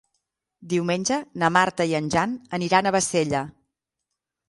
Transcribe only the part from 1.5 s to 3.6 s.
Marta i en Jan aniran a Bassella.